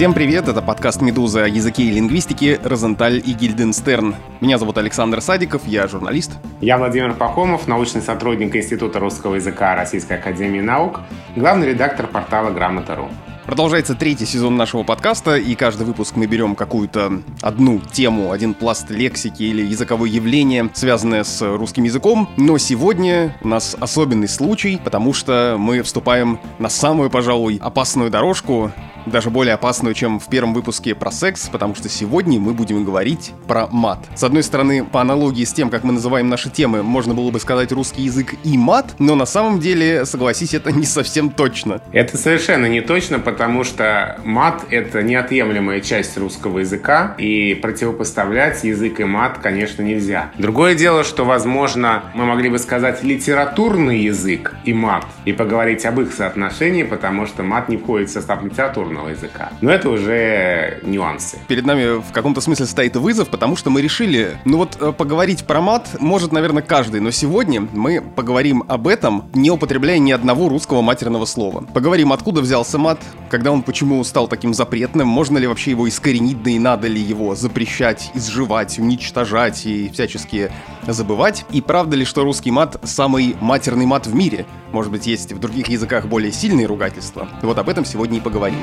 [0.00, 4.14] Всем привет, это подкаст «Медуза» о языке и лингвистике «Розенталь и Гильденстерн».
[4.40, 6.38] Меня зовут Александр Садиков, я журналист.
[6.62, 11.00] Я Владимир Пахомов, научный сотрудник Института русского языка Российской Академии Наук,
[11.36, 13.10] главный редактор портала «Грамота.ру».
[13.44, 18.88] Продолжается третий сезон нашего подкаста, и каждый выпуск мы берем какую-то одну тему, один пласт
[18.90, 22.26] лексики или языковое явление, связанное с русским языком.
[22.38, 28.70] Но сегодня у нас особенный случай, потому что мы вступаем на самую, пожалуй, опасную дорожку,
[29.06, 33.32] даже более опасную, чем в первом выпуске про секс, потому что сегодня мы будем говорить
[33.46, 34.06] про мат.
[34.14, 37.40] С одной стороны, по аналогии с тем, как мы называем наши темы, можно было бы
[37.40, 41.80] сказать русский язык и мат, но на самом деле, согласись, это не совсем точно.
[41.92, 49.00] Это совершенно не точно, потому что мат— это неотъемлемая часть русского языка, и противопоставлять язык
[49.00, 50.30] и мат, конечно, нельзя.
[50.38, 56.00] Другое дело, что, возможно, мы могли бы сказать литературный язык и мат, и поговорить об
[56.00, 58.42] их соотношении, потому что мат не входит в состав
[58.90, 59.52] литературного языка.
[59.60, 61.38] Но это уже нюансы.
[61.48, 65.44] Перед нами в каком-то смысле стоит вызов, потому что мы решили, ну вот э, поговорить
[65.44, 70.48] про мат может, наверное, каждый, но сегодня мы поговорим об этом, не употребляя ни одного
[70.48, 71.64] русского матерного слова.
[71.72, 76.42] Поговорим, откуда взялся мат, когда он почему стал таким запретным, можно ли вообще его искоренить,
[76.42, 80.50] да и надо ли его запрещать, изживать, уничтожать и всячески
[80.86, 81.44] забывать.
[81.52, 84.46] И правда ли, что русский мат самый матерный мат в мире?
[84.72, 87.28] Может быть, есть в других языках более сильные ругательства?
[87.42, 88.58] Вот об этом сегодня и поговорим.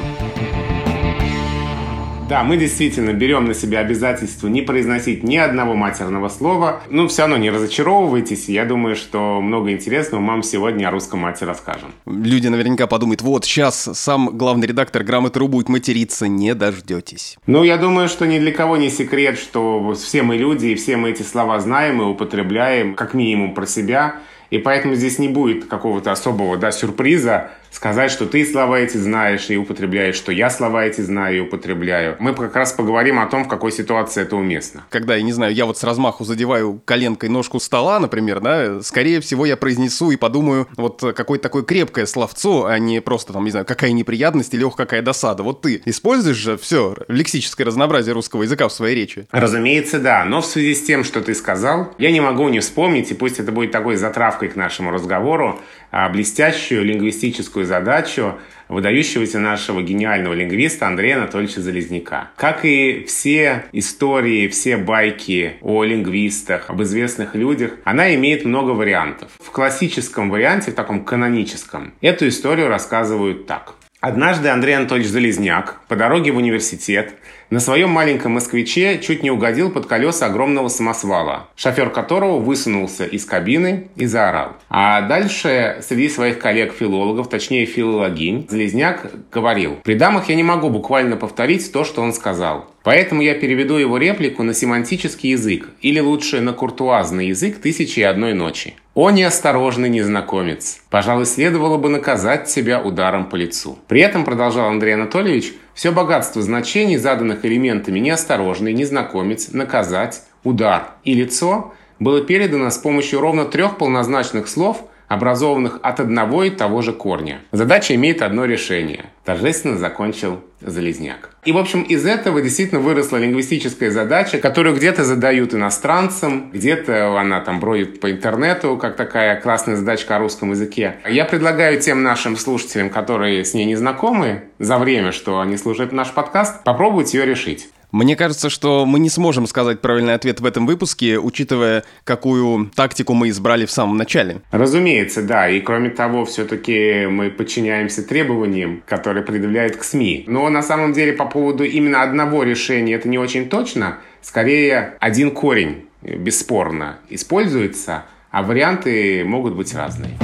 [2.29, 6.81] Да, мы действительно берем на себя обязательство не произносить ни одного матерного слова.
[6.89, 8.49] Ну, все равно не разочаровывайтесь.
[8.49, 11.93] Я думаю, что много интересного мы вам сегодня о русском мате расскажем.
[12.05, 17.37] Люди наверняка подумают, вот сейчас сам главный редактор «Грамоты.ру» будет материться, не дождетесь.
[17.47, 20.97] Ну, я думаю, что ни для кого не секрет, что все мы люди, и все
[20.97, 24.15] мы эти слова знаем и употребляем, как минимум про себя.
[24.49, 29.49] И поэтому здесь не будет какого-то особого да, сюрприза сказать, что ты слова эти знаешь
[29.49, 32.15] и употребляешь, что я слова эти знаю и употребляю.
[32.19, 34.85] Мы как раз поговорим о том, в какой ситуации это уместно.
[34.89, 39.21] Когда, я не знаю, я вот с размаху задеваю коленкой ножку стола, например, да, скорее
[39.21, 43.51] всего я произнесу и подумаю вот какое-то такое крепкое словцо, а не просто там, не
[43.51, 45.43] знаю, какая неприятность или ох, какая досада.
[45.43, 49.27] Вот ты используешь же все лексическое разнообразие русского языка в своей речи?
[49.31, 50.25] Разумеется, да.
[50.25, 53.39] Но в связи с тем, что ты сказал, я не могу не вспомнить, и пусть
[53.39, 55.59] это будет такой затравкой к нашему разговору,
[55.91, 58.37] блестящую лингвистическую задачу
[58.69, 62.31] выдающегося нашего гениального лингвиста Андрея Анатольевича Залезняка.
[62.35, 69.31] Как и все истории, все байки о лингвистах, об известных людях, она имеет много вариантов.
[69.39, 73.76] В классическом варианте, в таком каноническом, эту историю рассказывают так.
[73.99, 77.15] Однажды Андрей Анатольевич Залезняк по дороге в университет
[77.49, 83.25] на своем маленьком москвиче чуть не угодил под колеса огромного самосвала, шофер которого высунулся из
[83.25, 84.55] кабины и заорал.
[84.69, 91.15] А дальше среди своих коллег-филологов, точнее филологинь, Залезняк говорил, «При дамах я не могу буквально
[91.15, 92.69] повторить то, что он сказал.
[92.87, 98.03] Поэтому я переведу его реплику на семантический язык, или лучше на куртуазный язык «Тысячи и
[98.03, 98.75] одной ночи».
[98.93, 100.79] «О неосторожный незнакомец!
[100.89, 103.77] Пожалуй, следовало бы наказать тебя ударом по лицу».
[103.89, 111.13] При этом, продолжал Андрей Анатольевич, все богатство значений, заданных элементами неосторожный, незнакомец, наказать, удар и
[111.13, 116.93] лицо, было передано с помощью ровно трех полнозначных слов– образованных от одного и того же
[116.93, 117.39] корня.
[117.51, 119.05] Задача имеет одно решение.
[119.23, 121.31] Торжественно закончил Залезняк.
[121.45, 127.41] И, в общем, из этого действительно выросла лингвистическая задача, которую где-то задают иностранцам, где-то она
[127.41, 130.95] там бродит по интернету, как такая классная задачка о русском языке.
[131.07, 135.91] Я предлагаю тем нашим слушателям, которые с ней не знакомы, за время, что они слушают
[135.91, 137.69] наш подкаст, попробовать ее решить.
[137.91, 143.13] Мне кажется, что мы не сможем сказать правильный ответ в этом выпуске, учитывая, какую тактику
[143.13, 144.41] мы избрали в самом начале.
[144.51, 145.49] Разумеется, да.
[145.49, 150.25] И кроме того, все-таки мы подчиняемся требованиям, которые предъявляют к СМИ.
[150.27, 153.99] Но на самом деле по поводу именно одного решения это не очень точно.
[154.21, 160.17] Скорее, один корень, бесспорно, используется, а варианты могут быть разные.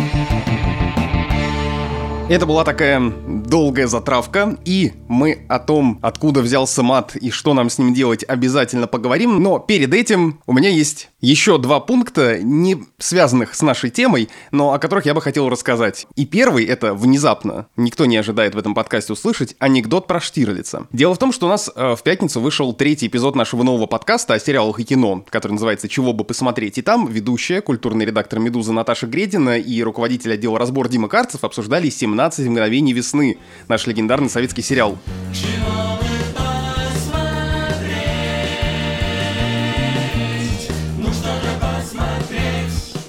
[2.30, 7.70] Это была такая долгая затравка, и мы о том, откуда взялся мат и что нам
[7.70, 9.44] с ним делать, обязательно поговорим.
[9.44, 14.74] Но перед этим у меня есть еще два пункта, не связанных с нашей темой, но
[14.74, 16.06] о которых я бы хотел рассказать.
[16.16, 20.88] И первый— это внезапно, никто не ожидает в этом подкасте услышать, анекдот про Штирлица.
[20.92, 24.34] Дело в том, что у нас э, в пятницу вышел третий эпизод нашего нового подкаста
[24.34, 26.78] о сериалах и кино, который называется «Чего бы посмотреть».
[26.78, 31.90] И там ведущая, культурный редактор «Медузы» Наташа Гредина и руководитель отдела разбор Дима Карцев обсуждали
[31.90, 33.38] 17 мгновений весны,
[33.70, 34.98] наш легендарный советский сериал.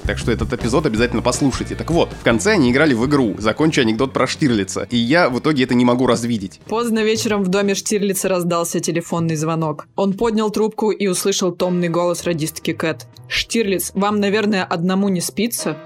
[0.07, 1.75] Так что этот эпизод обязательно послушайте.
[1.75, 5.39] Так вот, в конце они играли в игру «Закончи анекдот про Штирлица», и я в
[5.39, 6.61] итоге это не могу развидеть.
[6.67, 9.87] Поздно вечером в доме Штирлица раздался телефонный звонок.
[9.97, 13.07] Он поднял трубку и услышал томный голос радистки Кэт.
[13.29, 15.79] «Штирлиц, вам, наверное, одному не спится?»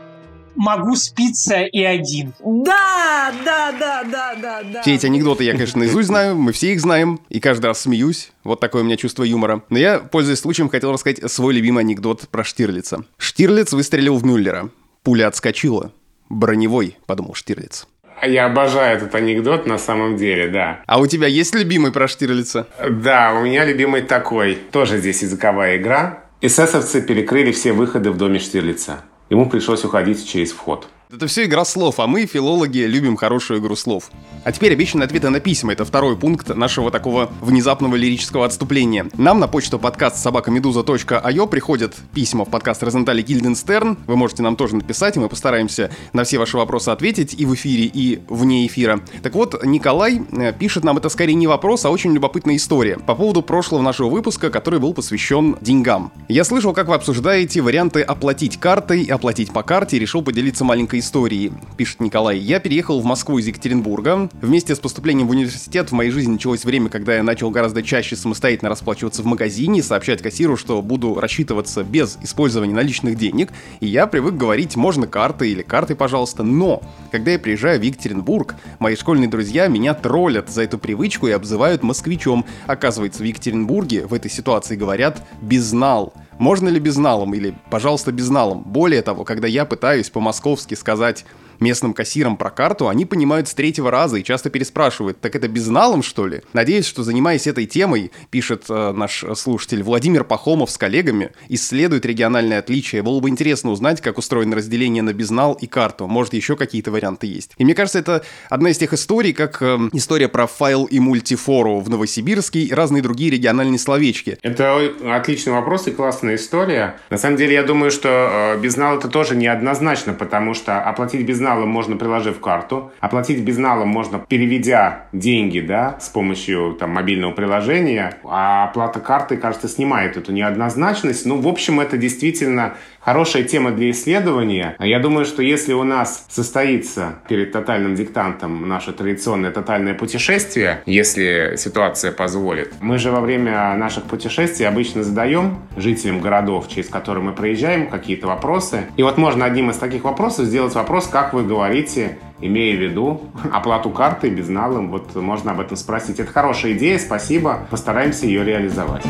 [0.59, 2.35] Могу спиться и один.
[2.45, 4.83] Да, да, да, да, да, да.
[4.83, 8.33] Все эти анекдоты я, конечно, наизусть знаю, мы все их знаем, и каждый раз смеюсь.
[8.45, 9.63] Вот такое у меня чувство юмора.
[9.71, 13.05] Но я, пользуясь случаем, хотел рассказать свой любимый анекдот про Штирлица.
[13.17, 14.71] Штирлиц выстрелил в Мюллера.
[15.03, 15.93] Пуля отскочила.
[16.29, 17.87] Броневой, подумал Штирлиц.
[18.23, 20.83] Я обожаю этот анекдот на самом деле, да.
[20.87, 22.67] А у тебя есть любимый про Штирлица?
[22.91, 24.59] Да, у меня любимый такой.
[24.73, 26.25] Тоже здесь языковая игра.
[26.41, 29.05] Эсэсовцы перекрыли все выходы в доме Штирлица.
[29.31, 30.89] Ему пришлось уходить через вход.
[31.11, 34.11] Это все игра слов, а мы, филологи, любим хорошую игру слов.
[34.45, 35.73] А теперь обещанные ответы на письма.
[35.73, 39.07] Это второй пункт нашего такого внезапного лирического отступления.
[39.17, 43.97] Нам на почту подкаст собакамедуза.io приходят письма в подкаст Розентали Гильденстерн.
[44.07, 47.55] Вы можете нам тоже написать, и мы постараемся на все ваши вопросы ответить и в
[47.55, 49.01] эфире, и вне эфира.
[49.23, 53.15] Так вот, Николай э, пишет нам это скорее не вопрос, а очень любопытная история по
[53.15, 56.13] поводу прошлого нашего выпуска, который был посвящен деньгам.
[56.29, 60.98] Я слышал, как вы обсуждаете варианты оплатить картой оплатить по карте, и решил поделиться маленькой
[60.99, 62.39] истории, пишет Николай.
[62.39, 64.29] Я переехал в Москву из Екатеринбурга.
[64.41, 68.17] Вместе с поступлением в университет в моей жизни началось время, когда я начал гораздо чаще
[68.17, 73.53] самостоятельно расплачиваться в магазине, сообщать кассиру, что буду рассчитываться без использования наличных денег.
[73.81, 76.43] И я привык говорить, можно картой или картой, пожалуйста.
[76.43, 81.33] Но, когда я приезжаю в Екатеринбург, мои школьные друзья меня троллят за эту привычку и
[81.33, 82.45] обзывают москвичом.
[82.67, 86.13] Оказывается, в Екатеринбурге в этой ситуации говорят «безнал».
[86.39, 88.63] Можно ли безналом или, пожалуйста, безналом?
[88.63, 91.25] Более того, когда я пытаюсь по-московски сказать
[91.61, 96.03] местным кассирам про карту, они понимают с третьего раза и часто переспрашивают, так это безналом,
[96.03, 96.43] что ли?
[96.53, 102.59] Надеюсь, что занимаясь этой темой, пишет э, наш слушатель Владимир Пахомов с коллегами, исследует региональные
[102.59, 103.03] отличия.
[103.03, 106.07] Было бы интересно узнать, как устроено разделение на безнал и карту.
[106.07, 107.53] Может, еще какие-то варианты есть.
[107.59, 111.81] И мне кажется, это одна из тех историй, как э, история про файл и мультифору
[111.81, 114.39] в Новосибирске и разные другие региональные словечки.
[114.43, 116.99] Это отличный вопрос и классная история.
[117.11, 121.48] На самом деле, я думаю, что э, безнал это тоже неоднозначно, потому что оплатить безнал
[121.49, 128.19] безналом можно приложив карту, оплатить безналом можно переведя деньги, да, с помощью там мобильного приложения,
[128.25, 131.25] а оплата карты, кажется, снимает эту неоднозначность.
[131.27, 134.77] Ну, в общем, это действительно хорошая тема для исследования.
[134.79, 141.55] Я думаю, что если у нас состоится перед тотальным диктантом наше традиционное тотальное путешествие, если
[141.57, 147.33] ситуация позволит, мы же во время наших путешествий обычно задаем жителям городов, через которые мы
[147.33, 148.83] проезжаем, какие-то вопросы.
[148.97, 153.23] И вот можно одним из таких вопросов сделать вопрос, как вы говорите, имея в виду
[153.53, 154.91] оплату карты безналом.
[154.91, 156.21] Вот можно об этом спросить.
[156.21, 157.67] Это хорошая идея, спасибо.
[157.71, 159.05] Постараемся ее реализовать.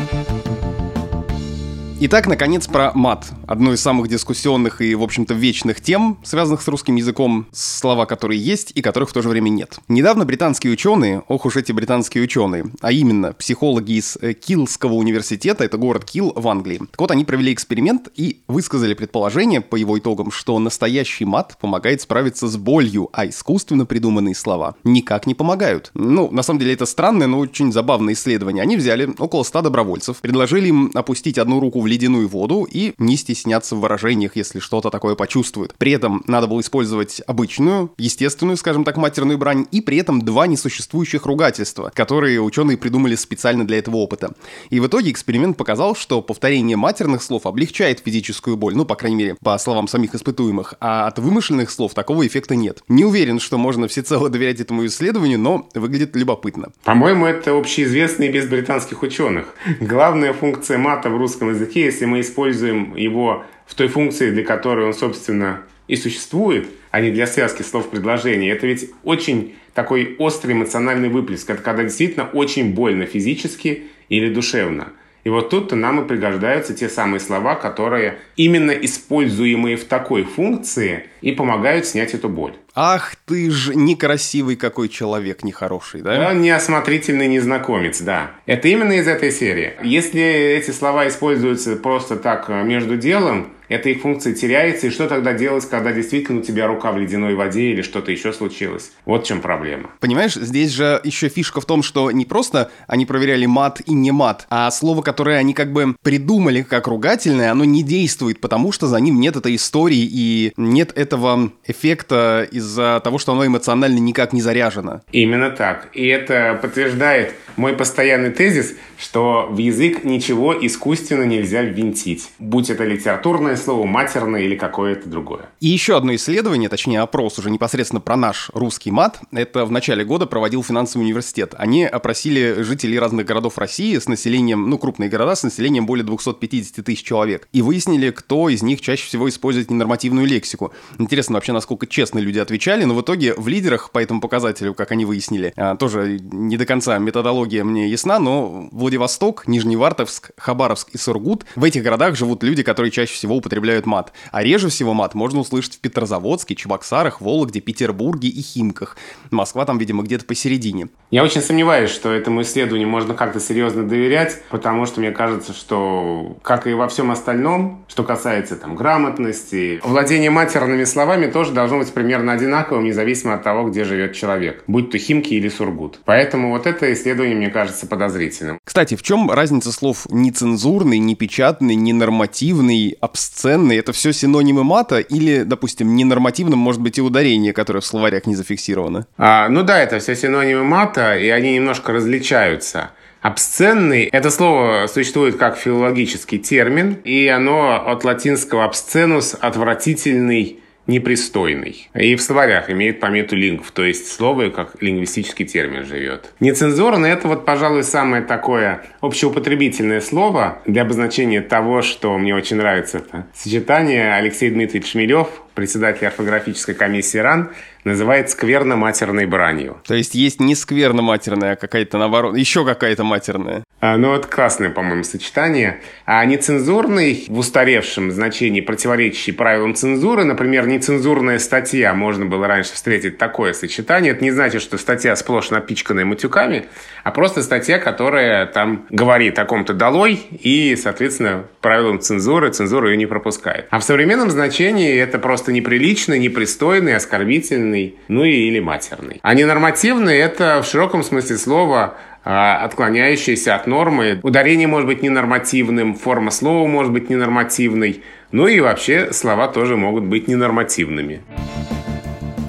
[2.01, 3.29] Итак, наконец, про мат.
[3.45, 8.39] Одну из самых дискуссионных и, в общем-то, вечных тем, связанных с русским языком, слова которые
[8.39, 9.79] есть и которых в то же время нет.
[9.89, 15.65] Недавно британские ученые, ох уж эти британские ученые, а именно психологи из э, Килского университета,
[15.65, 16.77] это город Кил в Англии.
[16.77, 21.99] Так вот, они провели эксперимент и высказали предположение по его итогам, что настоящий мат помогает
[21.99, 25.91] справиться с болью, а искусственно придуманные слова никак не помогают.
[25.95, 28.63] Ну, на самом деле, это странное, но очень забавное исследование.
[28.63, 33.17] Они взяли около 100 добровольцев, предложили им опустить одну руку в ледяную воду и не
[33.17, 35.73] стесняться в выражениях, если что-то такое почувствуют.
[35.77, 40.47] При этом надо было использовать обычную, естественную, скажем так, матерную брань, и при этом два
[40.47, 44.33] несуществующих ругательства, которые ученые придумали специально для этого опыта.
[44.69, 49.17] И в итоге эксперимент показал, что повторение матерных слов облегчает физическую боль, ну, по крайней
[49.17, 52.83] мере, по словам самих испытуемых, а от вымышленных слов такого эффекта нет.
[52.87, 56.71] Не уверен, что можно всецело доверять этому исследованию, но выглядит любопытно.
[56.83, 59.55] По-моему, это общеизвестный без британских ученых.
[59.79, 64.43] Главная функция мата в русском языке языке, если мы используем его в той функции, для
[64.43, 70.15] которой он, собственно, и существует, а не для связки слов предложений, это ведь очень такой
[70.19, 71.49] острый эмоциональный выплеск.
[71.49, 74.93] Это когда действительно очень больно физически или душевно.
[75.29, 81.03] И вот тут-то нам и пригождаются те самые слова, которые именно используемые в такой функции
[81.21, 82.53] и помогают снять эту боль.
[82.73, 86.31] Ах ты ж некрасивый какой человек, нехороший, да?
[86.31, 88.31] Он неосмотрительный незнакомец, да.
[88.47, 89.73] Это именно из этой серии.
[89.83, 95.07] Если эти слова используются просто так э, между делом, эта их функция теряется, и что
[95.07, 98.91] тогда делать, когда действительно у тебя рука в ледяной воде или что-то еще случилось?
[99.05, 99.91] Вот в чем проблема.
[99.99, 104.11] Понимаешь, здесь же еще фишка в том, что не просто они проверяли мат и не
[104.11, 108.87] мат, а слово, которое они как бы придумали как ругательное, оно не действует, потому что
[108.87, 114.33] за ним нет этой истории и нет этого эффекта из-за того, что оно эмоционально никак
[114.33, 115.01] не заряжено.
[115.11, 115.89] Именно так.
[115.93, 122.29] И это подтверждает мой постоянный тезис, что в язык ничего искусственно нельзя ввинтить.
[122.39, 125.49] Будь это литературное слово матерное или какое-то другое.
[125.59, 130.03] И еще одно исследование, точнее опрос уже непосредственно про наш русский мат, это в начале
[130.03, 131.53] года проводил финансовый университет.
[131.57, 136.83] Они опросили жителей разных городов России с населением, ну, крупные города с населением более 250
[136.83, 137.47] тысяч человек.
[137.53, 140.73] И выяснили, кто из них чаще всего использует ненормативную лексику.
[140.97, 144.91] Интересно вообще, насколько честно люди отвечали, но в итоге в лидерах по этому показателю, как
[144.91, 150.97] они выяснили, а, тоже не до конца методология мне ясна, но Владивосток, Нижневартовск, Хабаровск и
[150.97, 153.48] Сургут, в этих городах живут люди, которые чаще всего употребляют
[153.85, 154.13] мат.
[154.31, 158.97] А реже всего мат можно услышать в Петрозаводске, Чебоксарах, Вологде, Петербурге и Химках.
[159.31, 160.89] Москва там, видимо, где-то посередине.
[161.11, 166.37] Я очень сомневаюсь, что этому исследованию можно как-то серьезно доверять, потому что мне кажется, что,
[166.41, 171.91] как и во всем остальном, что касается там грамотности, владение матерными словами тоже должно быть
[171.91, 175.99] примерно одинаковым, независимо от того, где живет человек, будь то Химки или Сургут.
[176.05, 178.59] Поэтому вот это исследование мне кажется подозрительным.
[178.63, 182.97] Кстати, в чем разница слов нецензурный, непечатный, ненормативный,
[183.39, 183.77] обсценный?
[183.77, 188.35] Это все синонимы мата или, допустим, ненормативным может быть и ударение, которое в словарях не
[188.35, 189.07] зафиксировано?
[189.17, 192.91] А, ну да, это все синонимы мата, и они немножко различаются.
[193.21, 201.89] Обсценный– это слово существует как филологический термин, и оно от латинского «обсценус»– отвратительный, непристойный.
[201.93, 206.33] И в словарях имеет помету лингв, то есть слово как лингвистический термин живет.
[206.39, 212.97] Нецензурный– это вот, пожалуй, самое такое общеупотребительное слово для обозначения того, что мне очень нравится
[212.97, 217.51] это сочетание Алексей Дмитриевич Шмелев, председатель орфографической комиссии РАН,
[217.89, 219.81] называет скверно-матерной бранью.
[219.85, 223.63] То есть есть не скверно-матерная, а какая-то наоборот, еще какая-то матерная.
[223.81, 225.81] А, ну, это классное, по-моему, сочетание.
[226.05, 233.17] А нецензурный в устаревшем значении, противоречащий правилам цензуры, например, нецензурная статья, можно было раньше встретить
[233.17, 234.11] такое сочетание.
[234.11, 236.65] Это не значит, что статья сплошь напичканная матюками,
[237.03, 242.97] а просто статья, которая там говорит о ком-то долой, и, соответственно, правилам цензуры, цензура ее
[242.97, 243.67] не пропускает.
[243.69, 249.19] А в современном значении это просто неприличный, непристойный, оскорбительный, ну и или матерный.
[249.21, 254.19] А ненормативный– это в широком смысле слова а, отклоняющиеся от нормы.
[254.23, 260.03] Ударение может быть ненормативным, форма слова может быть ненормативной, ну и вообще слова тоже могут
[260.03, 261.21] быть ненормативными.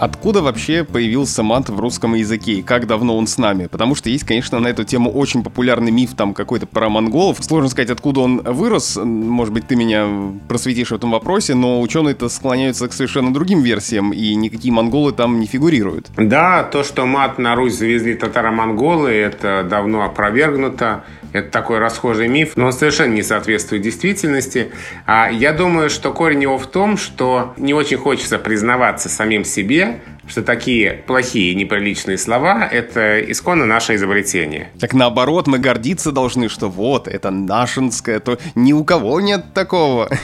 [0.01, 3.67] Откуда вообще появился мат в русском языке и как давно он с нами?
[3.67, 7.37] Потому что есть, конечно, на эту тему очень популярный миф там какой-то про монголов.
[7.41, 8.97] Сложно сказать, откуда он вырос.
[8.97, 10.07] Может быть, ты меня
[10.49, 15.39] просветишь в этом вопросе, но ученые-то склоняются к совершенно другим версиям, и никакие монголы там
[15.39, 16.11] не фигурируют.
[16.17, 21.05] Да, то, что мат на Русь завезли татаро-монголы, это давно опровергнуто.
[21.33, 24.73] Это такой расхожий миф, но он совершенно не соответствует действительности.
[25.07, 30.01] А я думаю, что корень его в том, что не очень хочется признаваться самим себе,
[30.31, 34.69] что такие плохие неприличные слова– это исконно наше изобретение.
[34.79, 40.09] Так наоборот, мы гордиться должны, что вот, это нашинское, то ни у кого нет такого.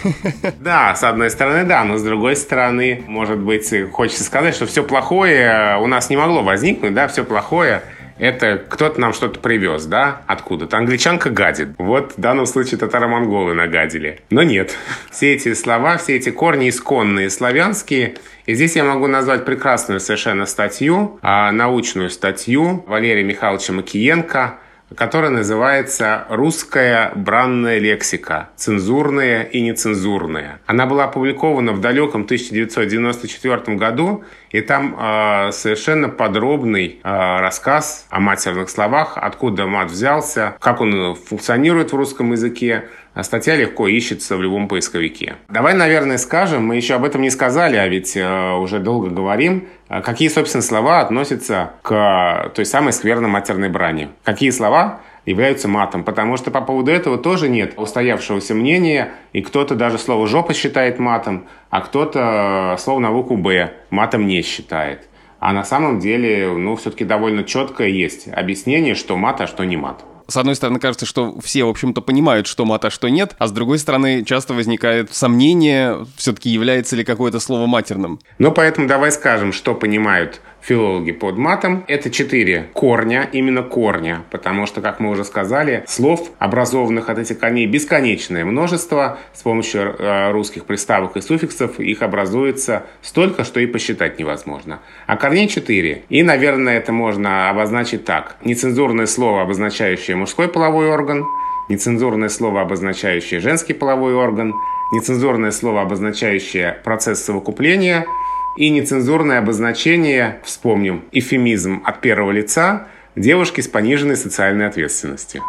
[0.60, 4.82] Да, с одной стороны, да, но с другой стороны, может быть, хочется сказать, что все
[4.82, 7.82] плохое у нас не могло возникнуть, да, все плохое–
[8.18, 10.76] это кто-то нам что-то привез, да, откуда-то.
[10.76, 11.68] Англичанка гадит.
[11.78, 14.20] Вот в данном случае татаро-монголы нагадили.
[14.30, 14.76] Но нет.
[15.10, 18.16] Все эти слова, все эти корни исконные славянские.
[18.46, 24.58] И здесь я могу назвать прекрасную совершенно статью, а, научную статью Валерия Михайловича Макиенко
[24.94, 28.50] которая называется «Русская бранная лексика.
[28.56, 30.60] Цензурная и нецензурная».
[30.66, 38.20] Она была опубликована в далеком 1994 году, и там э, совершенно подробный э, рассказ о
[38.20, 44.36] матерных словах, откуда мат взялся, как он функционирует в русском языке, а статья легко ищется
[44.36, 45.36] в любом поисковике.
[45.48, 49.68] Давай, наверное, скажем, мы еще об этом не сказали, а ведь э, уже долго говорим,
[49.88, 54.10] э, какие, собственно, слова относятся к той самой скверно-матерной брани.
[54.22, 59.74] Какие слова являются матом, потому что по поводу этого тоже нет устоявшегося мнения, и кто-то
[59.74, 65.08] даже слово «жопа» считает матом, а кто-то э, слово на букву «б» матом не считает.
[65.38, 69.78] А на самом деле, ну, все-таки довольно четкое есть объяснение, что мат, а что не
[69.78, 73.34] мат с одной стороны, кажется, что все, в общем-то, понимают, что мат, а что нет,
[73.38, 78.20] а с другой стороны, часто возникает сомнение, все-таки является ли какое-то слово матерным.
[78.38, 81.84] Ну, поэтому давай скажем, что понимают филологи под матом.
[81.86, 87.38] Это четыре корня, именно корня, потому что, как мы уже сказали, слов, образованных от этих
[87.38, 89.18] корней, бесконечное множество.
[89.32, 94.80] С помощью э, русских приставок и суффиксов их образуется столько, что и посчитать невозможно.
[95.06, 96.02] А корней четыре.
[96.08, 98.36] И, наверное, это можно обозначить так.
[98.44, 101.24] Нецензурное слово, обозначающее мужской половой орган,
[101.68, 104.52] нецензурное слово, обозначающее женский половой орган,
[104.92, 108.04] нецензурное слово, обозначающее процесс совокупления–
[108.56, 115.42] и нецензурное обозначение, вспомним, эфемизм от первого лица девушки с пониженной социальной ответственностью.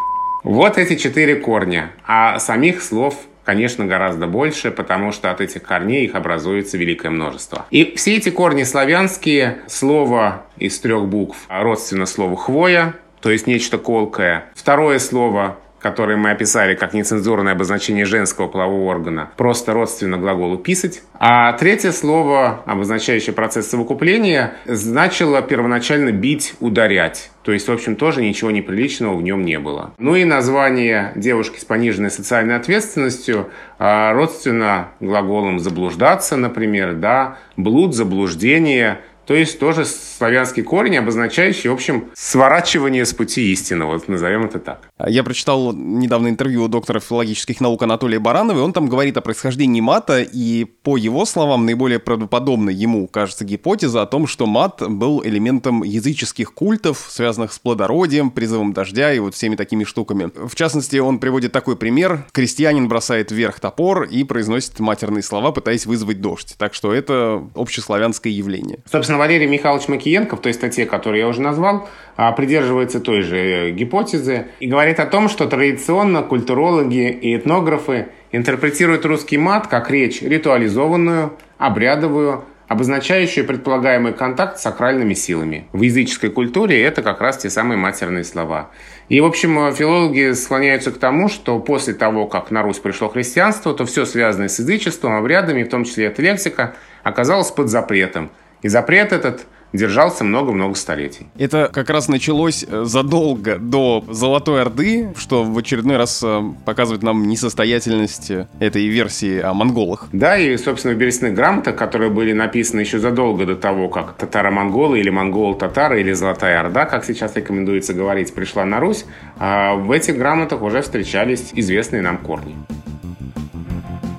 [0.43, 3.15] Вот эти четыре корня, а самих слов
[3.47, 7.65] конечно, гораздо больше, потому что от этих корней их образуется великое множество.
[7.71, 13.77] И все эти корни славянские, слово из трех букв родственно слову «хвоя», то есть нечто
[13.77, 14.47] колкое.
[14.53, 21.01] Второе слово которые мы описали как нецензурное обозначение женского полового органа, просто родственно глаголу «писать».
[21.19, 27.31] А третье слово, обозначающее процесс совокупления, значило первоначально «бить», «ударять».
[27.43, 29.93] То есть, в общем, тоже ничего неприличного в нем не было.
[29.97, 37.95] Ну и название девушки с пониженной социальной ответственностью а, родственно глаголом «заблуждаться», например, да, «блуд»,
[37.95, 39.83] «заблуждение», то есть тоже
[40.17, 44.89] славянский корень, обозначающий, в общем, сворачивание с пути истины, вот назовем это так.
[45.05, 49.21] Я прочитал недавно интервью у доктора филологических наук Анатолия Баранова, и он там говорит о
[49.21, 54.81] происхождении мата, и по его словам, наиболее правдоподобной ему кажется гипотеза о том, что мат
[54.87, 60.31] был элементом языческих культов, связанных с плодородием, призывом дождя и вот всеми такими штуками.
[60.35, 62.25] В частности, он приводит такой пример.
[62.31, 66.55] Крестьянин бросает вверх топор и произносит матерные слова, пытаясь вызвать дождь.
[66.57, 68.79] Так что это общеславянское явление.
[68.91, 73.37] Собственно, Валерий Михайлович Макиенко в той статье, которую я уже назвал, а, придерживается той же
[73.37, 79.91] э, гипотезы и говорит о том, что традиционно культурологи и этнографы интерпретируют русский мат как
[79.91, 85.67] речь ритуализованную, обрядовую, обозначающую предполагаемый контакт с сакральными силами.
[85.73, 88.69] В языческой культуре это как раз те самые матерные слова.
[89.09, 93.73] И, в общем, филологи склоняются к тому, что после того, как на Русь пришло христианство,
[93.73, 98.67] то все связанное с язычеством, обрядами, в том числе эта лексика, оказалось под запретом– и
[98.69, 101.27] запрет этот держался много-много столетий.
[101.37, 107.03] Это как раз началось э, задолго до Золотой Орды, что в очередной раз э, показывает
[107.03, 110.07] нам несостоятельность этой версии о монголах.
[110.11, 114.99] Да, и, собственно, в берестных грамотах, которые были написаны еще задолго до того, как татаро-монголы
[114.99, 119.05] или монголы-татары или Золотая Орда, как сейчас рекомендуется говорить, пришла на Русь,
[119.37, 122.55] а в этих грамотах уже встречались известные нам корни.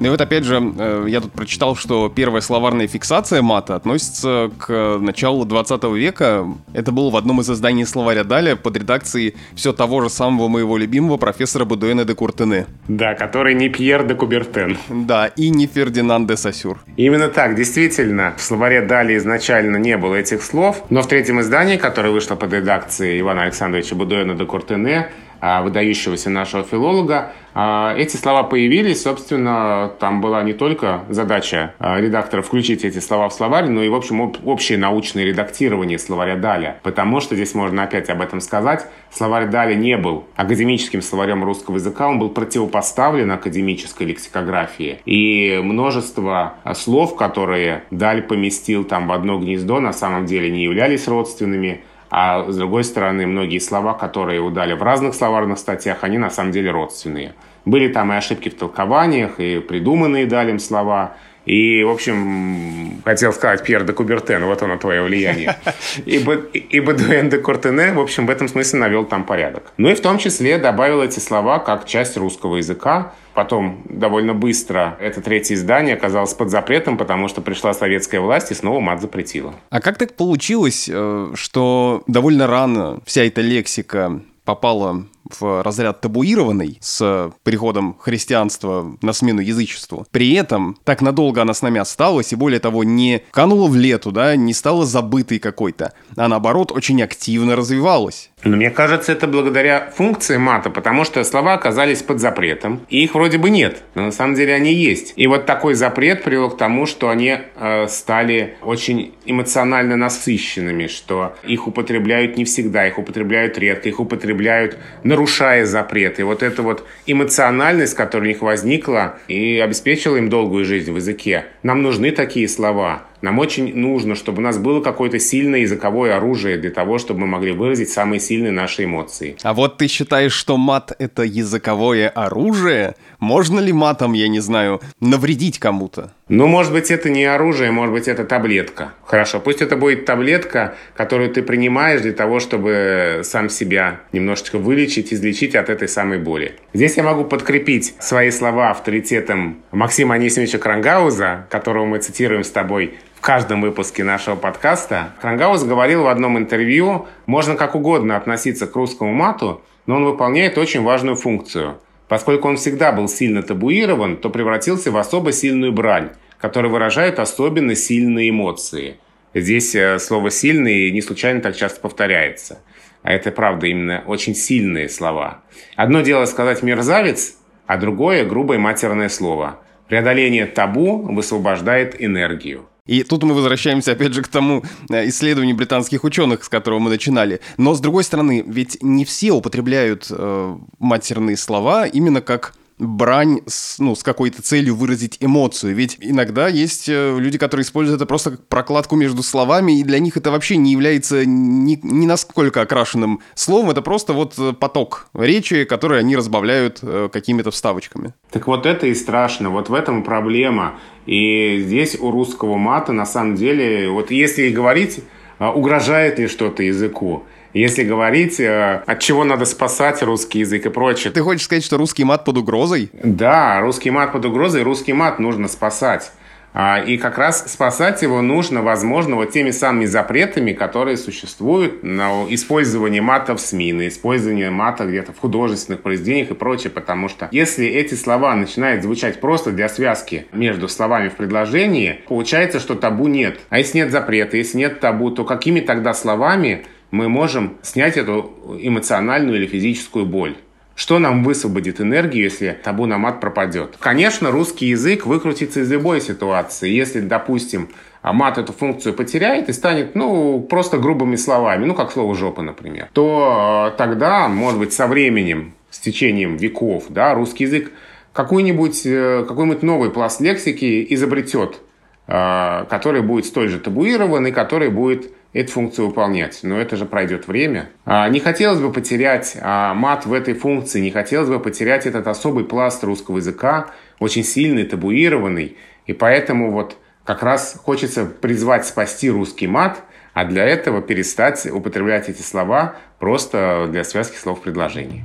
[0.01, 4.51] Ну и вот опять же, э, я тут прочитал, что первая словарная фиксация мата относится
[4.59, 6.47] к началу 20 века.
[6.73, 10.77] Это было в одном из изданий словаря Даля под редакцией все того же самого моего
[10.77, 12.67] любимого профессора Будуэна де Куртене.
[12.87, 14.79] Да, который не Пьер де Кубертен.
[14.89, 16.79] Да, и не Фердинанд де Сосюр.
[16.97, 18.35] Именно так, действительно.
[18.37, 22.53] В словаре Дали изначально не было этих слов, но в третьем издании, которое вышло под
[22.53, 30.21] редакцией Ивана Александровича Будуэна де Куртене, выдающегося нашего филолога, а, эти слова появились, собственно, там
[30.21, 34.33] была не только задача а, редактора включить эти слова в словарь, но и, в общем,
[34.45, 36.79] общее научное редактирование словаря Даля.
[36.85, 38.87] Потому что здесь можно опять об этом сказать.
[39.11, 45.01] Словарь Даля не был академическим словарем русского языка, он был противопоставлен академической лексикографии.
[45.05, 51.09] И множество слов, которые Даль поместил там в одно гнездо, на самом деле не являлись
[51.09, 51.81] родственными.
[52.11, 56.53] А с другой стороны, многие слова, которые удали в разных словарных статьях, они на самом
[56.53, 57.35] деле родственные.
[57.65, 61.15] Были там и ошибки в толкованиях, и придуманные далем слова.
[61.45, 65.57] И, в общем, хотел сказать Пьер де Кубертен, вот оно твое влияние.
[66.05, 69.73] И, и Бадуэн де Куртене, в общем, в этом смысле навел там порядок.
[69.79, 73.13] Ну и в том числе добавил эти слова как часть русского языка.
[73.39, 78.55] Потом довольно быстро это третье издание оказалось под запретом, потому что пришла советская власть и
[78.55, 79.55] снова мат запретила.
[79.71, 85.05] А как так получилось, э, что довольно рано вся эта лексика попала
[85.39, 90.07] в разряд табуированный с приходом христианства на смену язычеству.
[90.11, 94.11] При этом так надолго она с нами осталась и более того не канула в лету,
[94.11, 98.31] да, не стала забытой какой-то, а наоборот очень активно развивалась.
[98.45, 103.15] Но мне кажется, это благодаря функции мата, потому что слова оказались под запретом, и их
[103.15, 105.13] вроде бы нет, но на самом деле они есть.
[105.17, 111.35] И вот такой запрет привел к тому, что они э, стали очень эмоционально насыщенными, что
[111.43, 116.25] их употребляют не всегда, их употребляют редко, их употребляют нарушая запреты.
[116.25, 121.47] Вот эта вот эмоциональность, которая у них возникла и обеспечила им долгую жизнь в языке.
[121.65, 123.03] Нам нужны такие слова.
[123.21, 127.27] Нам очень нужно, чтобы у нас было какое-то сильное языковое оружие для того, чтобы мы
[127.27, 129.37] могли выразить самые сильные наши эмоции.
[129.43, 132.95] А вот ты считаешь, что мат— это языковое оружие?
[133.19, 136.13] Можно ли матом, я не знаю, навредить кому-то?
[136.29, 138.93] Ну, может быть, это не оружие, может быть, это таблетка.
[139.05, 145.13] Хорошо, пусть это будет таблетка, которую ты принимаешь для того, чтобы сам себя немножечко вылечить,
[145.13, 146.57] излечить от этой самой боли.
[146.75, 152.99] Здесь я могу подкрепить свои слова авторитетом Максима Анисимовича Крангауза, которого мы цитируем с тобой
[153.19, 155.13] в каждом выпуске нашего подкаста.
[155.21, 160.57] Крангаус говорил в одном интервью, можно как угодно относиться к русскому мату, но он выполняет
[160.57, 161.81] очень важную функцию.
[162.07, 167.75] Поскольку он всегда был сильно табуирован, то превратился в особо сильную брань, которая выражает особенно
[167.75, 168.99] сильные эмоции.
[169.35, 172.61] Здесь э, слово «сильный» не случайно так часто повторяется.
[173.03, 175.43] А это, правда, именно очень сильные слова.
[175.75, 179.59] Одно дело сказать «мерзавец», а другое– грубое матерное слово.
[179.89, 182.68] Преодоление табу высвобождает энергию.
[182.89, 186.91] И тут мы возвращаемся опять же к тому э, исследованию британских ученых, с которого мы
[186.91, 187.41] начинали.
[187.59, 193.79] Но с другой стороны, ведь не все употребляют э, матерные слова именно как брань с,
[193.79, 195.75] ну, с какой-то целью выразить эмоцию.
[195.75, 199.99] Ведь иногда есть э, люди, которые используют это просто как прокладку между словами, и для
[199.99, 205.09] них это вообще не является ни, ни насколько окрашенным словом, это просто вот э, поток
[205.15, 208.15] речи, который они разбавляют э, какими-то вставочками.
[208.31, 210.79] Так вот это и страшно, вот в этом проблема.
[211.07, 215.01] И здесь у русского мата на самом деле, вот если говорить,
[215.39, 221.13] угрожает ли что-то языку, если говорить, э, от чего надо спасать русский язык и прочее.
[221.13, 222.91] Ты хочешь сказать, что русский мат под угрозой?
[222.93, 226.13] Да, русский мат под угрозой, русский мат нужно спасать.
[226.55, 232.25] А, и как раз спасать его нужно, возможно, вот теми самыми запретами, которые существуют на
[232.31, 237.29] использование мата в СМИ, на использование мата где-то в художественных произведениях и прочее, потому что
[237.33, 243.09] если эти слова начинают звучать просто для связки между словами в предложении, получается, что табу
[243.09, 243.39] нет.
[243.51, 248.35] А если нет запрета, если нет табу, то какими тогда словами мы можем снять эту
[248.61, 250.37] эмоциональную или физическую боль.
[250.75, 253.77] Что нам высвободит энергию, если табу на мат пропадет?
[253.81, 256.71] Конечно, русский язык выкрутится из любой ситуации.
[256.71, 257.71] Если, допустим,
[258.05, 262.89] мат эту функцию потеряет и станет, ну, просто грубыми словами, ну, как слово «жопа», например,
[262.93, 267.73] то э, тогда, может быть, со временем, с течением веков, да, русский язык
[268.13, 271.61] какой-нибудь э, какой-нибудь новый пласт лексики изобретет,
[272.07, 276.41] э, который будет столь же табуирован и который будет эту функцию выполнять.
[276.43, 277.71] Но это же пройдет время.
[277.85, 282.07] А, не хотелось бы потерять а, мат в этой функции, не хотелось бы потерять этот
[282.07, 285.57] особый пласт русского языка, очень сильный, табуированный.
[285.87, 292.09] И поэтому вот как раз хочется призвать спасти русский мат, а для этого перестать употреблять
[292.09, 295.05] эти слова просто для связки слов в предложении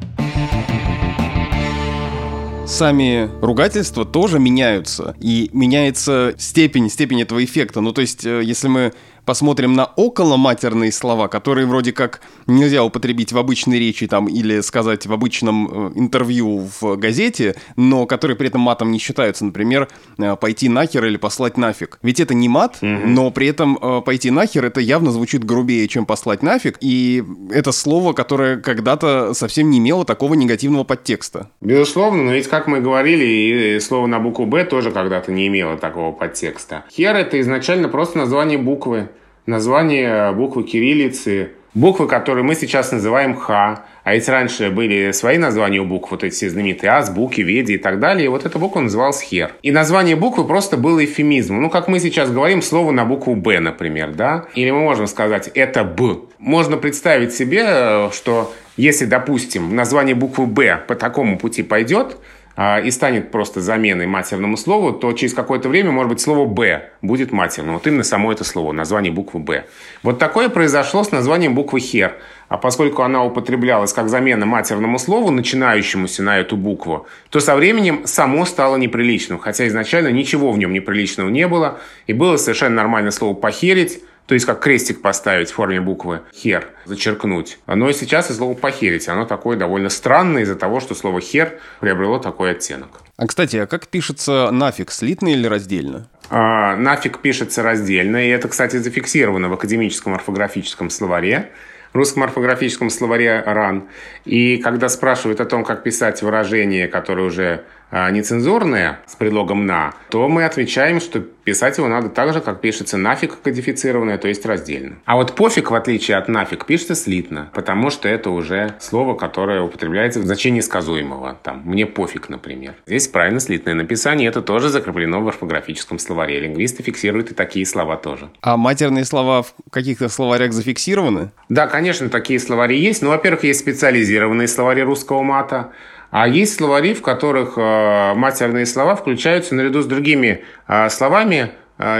[2.74, 5.16] сами ругательства тоже меняются.
[5.20, 7.82] И меняется степень, степень этого эффекта.
[7.82, 8.94] Ну, то есть, э, если мы
[9.26, 15.06] посмотрим на околоматерные слова, которые вроде как нельзя употребить в обычной речи там или сказать
[15.06, 20.36] в обычном э, интервью в газете, но которые при этом матом не считаются, например, э,
[20.36, 22.00] пойти нахер или послать нафиг.
[22.02, 23.06] Ведь это не мат, mm-hmm.
[23.08, 27.72] но при этом э, пойти нахер это явно звучит грубее, чем послать нафиг, и это
[27.72, 31.50] слово, которое когда-то совсем не имело такого негативного подтекста.
[31.62, 35.78] Безусловно, но ведь, как мы говорили, и слово на букву «Б» тоже когда-то не имело
[35.78, 36.84] такого подтекста.
[36.92, 39.10] Хер— это изначально просто название буквы
[39.46, 45.80] название буквы кириллицы, буквы, которые мы сейчас называем Х, а ведь раньше были свои названия
[45.80, 48.82] у букв, вот эти все знаменитые азбуки, веди и так далее, и вот эта буква
[48.82, 49.54] называлась Хер.
[49.62, 51.62] И название буквы просто было эфемизмом.
[51.62, 54.46] Ну, как мы сейчас говорим, слово на букву Б, например, да?
[54.56, 56.18] Или мы можем сказать «это Б».
[56.38, 62.18] Можно представить себе, что если, допустим, название буквы Б по такому пути пойдет,
[62.56, 67.32] и станет просто заменой матерному слову, то через какое-то время, может быть, слово «б» будет
[67.32, 67.74] матерным.
[67.74, 69.66] Вот именно само это слово, название буквы «б».
[70.04, 72.16] Вот такое произошло с названием буквы «хер».
[72.50, 78.06] А поскольку она употреблялась как замена матерному слову, начинающемуся на эту букву, то со временем
[78.06, 79.40] само стало неприличным.
[79.40, 81.80] Хотя изначально ничего в нем неприличного не было.
[82.06, 86.68] И было совершенно нормальное слово «похерить», то есть как крестик поставить в форме буквы «хер»,
[86.86, 87.60] зачеркнуть.
[87.68, 91.60] Но и сейчас и слово «похерить», оно такое довольно странное из-за того, что слово «хер»
[91.80, 93.02] приобрело такой оттенок.
[93.18, 96.08] А, кстати, а как пишется нафиг, слитно или раздельно?
[96.30, 101.52] А, нафиг пишется раздельно, и это, кстати, зафиксировано в академическом орфографическом словаре
[101.94, 103.88] русском орфографическом словаре РАН.
[104.26, 107.64] И когда спрашивают о том, как писать выражение, которое уже
[108.12, 112.98] нецензурное с предлогом «на», то мы отвечаем, что писать его надо так же, как пишется
[112.98, 114.96] нафиг кодифицированное, то есть раздельно.
[115.06, 119.62] А вот пофиг, в отличие от нафиг, пишется слитно, потому что это уже слово, которое
[119.62, 121.38] употребляется в значении сказуемого.
[121.44, 122.76] Там «мне пофиг», например.
[122.86, 126.40] Здесь правильно слитное написание, это тоже закреплено в орфографическом словаре.
[126.40, 128.30] Лингвисты фиксируют и такие слова тоже.
[128.42, 131.32] А матерные слова в каких-то словарях зафиксированы?
[131.50, 133.02] Да, конечно, такие словари есть.
[133.02, 135.72] Ну, во-первых, есть специализированные словари русского мата.
[136.14, 141.50] А есть словари, в которых э, матерные слова включаются наряду с другими э, словами,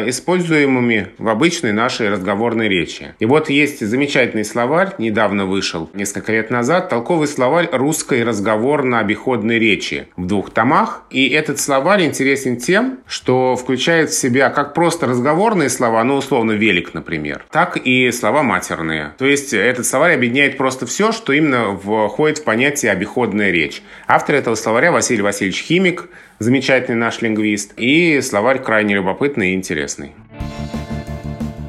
[0.08, 3.14] используемыми в обычной нашей разговорной речи.
[3.20, 10.08] И вот есть замечательный словарь, недавно вышел, несколько лет назад, толковый словарь русской разговорно-обиходной речи
[10.16, 11.04] в двух томах.
[11.10, 16.54] И этот словарь интересен тем, что включает в себя как просто разговорные слова, ну, условно,
[16.54, 19.14] велик, например, так и слова матерные.
[19.18, 23.82] То есть этот словарь объединяет просто все, что именно входит в понятие обиходная речь.
[24.08, 26.10] Автор этого словаря Василий Васильевич Химик,
[26.44, 30.12] замечательный наш лингвист, и словарь крайне любопытный и интересный.